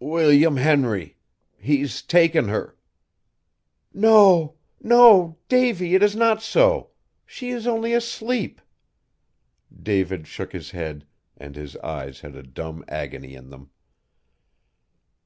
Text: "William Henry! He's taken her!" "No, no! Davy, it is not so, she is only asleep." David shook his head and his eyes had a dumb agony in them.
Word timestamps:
"William 0.00 0.56
Henry! 0.56 1.18
He's 1.58 2.00
taken 2.00 2.48
her!" 2.48 2.78
"No, 3.92 4.54
no! 4.80 5.36
Davy, 5.50 5.94
it 5.94 6.02
is 6.02 6.16
not 6.16 6.40
so, 6.40 6.92
she 7.26 7.50
is 7.50 7.66
only 7.66 7.92
asleep." 7.92 8.62
David 9.82 10.26
shook 10.26 10.54
his 10.54 10.70
head 10.70 11.06
and 11.36 11.56
his 11.56 11.76
eyes 11.76 12.20
had 12.20 12.34
a 12.36 12.42
dumb 12.42 12.86
agony 12.88 13.34
in 13.34 13.50
them. 13.50 13.68